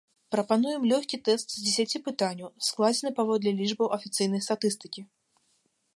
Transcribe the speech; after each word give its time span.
Прапануем 0.35 0.87
лёгкі 0.91 1.19
тэст 1.29 1.47
з 1.57 1.61
дзесяці 1.67 2.01
пытанняў, 2.07 2.49
складзены 2.69 3.11
паводле 3.19 3.51
лічбаў 3.61 3.87
афіцыйнай 3.99 4.41
статыстыкі. 4.47 5.01